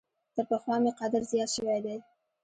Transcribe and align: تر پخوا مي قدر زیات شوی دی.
تر 0.33 0.43
پخوا 0.49 0.75
مي 0.83 0.91
قدر 0.99 1.21
زیات 1.31 1.49
شوی 1.55 1.79
دی. 1.85 1.97